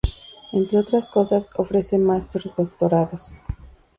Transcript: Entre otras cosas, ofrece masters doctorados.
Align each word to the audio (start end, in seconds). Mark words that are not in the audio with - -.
Entre 0.51 0.79
otras 0.79 1.07
cosas, 1.07 1.47
ofrece 1.57 1.99
masters 1.99 2.49
doctorados. 2.57 3.27